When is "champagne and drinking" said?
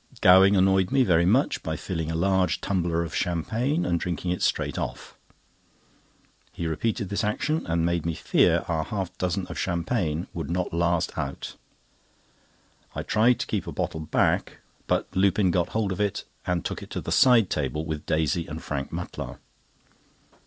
3.13-4.31